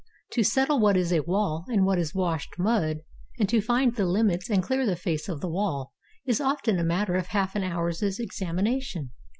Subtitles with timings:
[0.31, 3.01] To settle what is a wall and what is washed mud,
[3.39, 5.93] and to find the limits and clear the face of the wall,
[6.25, 9.11] is often a matter of half an hour's examination.